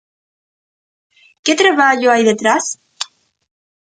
Que 1.45 1.53
traballo 1.61 2.07
hai 2.11 2.21
detrás? 2.29 2.65